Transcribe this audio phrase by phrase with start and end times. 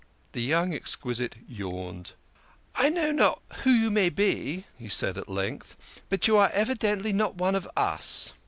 [0.31, 2.13] The young exquisite yawned."
[2.75, 5.75] I know not who you may be," he said at length,"
[6.09, 8.33] but you are evidently not one of us.